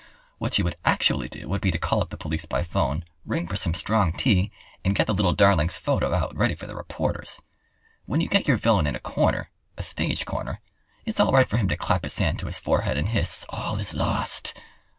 What 0.39 0.55
she 0.55 0.63
would 0.63 0.77
actually 0.83 1.29
do 1.29 1.47
would 1.47 1.61
be 1.61 1.69
to 1.69 1.77
call 1.77 2.01
up 2.01 2.09
the 2.09 2.17
police 2.17 2.47
by 2.47 2.63
'phone, 2.63 3.05
ring 3.23 3.45
for 3.45 3.55
some 3.55 3.75
strong 3.75 4.11
tea, 4.11 4.51
and 4.83 4.95
get 4.95 5.05
the 5.05 5.13
little 5.13 5.33
darling's 5.35 5.77
photo 5.77 6.11
out, 6.11 6.35
ready 6.35 6.55
for 6.55 6.65
the 6.65 6.75
reporters. 6.75 7.39
When 8.07 8.19
you 8.19 8.27
get 8.27 8.47
your 8.47 8.57
villain 8.57 8.87
in 8.87 8.95
a 8.95 8.99
corner—a 8.99 9.83
stage 9.83 10.25
corner—it's 10.25 11.19
all 11.19 11.31
right 11.31 11.47
for 11.47 11.57
him 11.57 11.67
to 11.67 11.77
clap 11.77 12.03
his 12.03 12.17
hand 12.17 12.39
to 12.39 12.47
his 12.47 12.57
forehead 12.57 12.97
and 12.97 13.09
hiss: 13.09 13.45
"All 13.49 13.77
is 13.77 13.93
lost!" 13.93 14.55